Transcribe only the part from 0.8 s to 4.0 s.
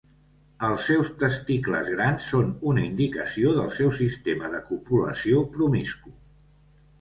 seus testicles grans són una indicació del seu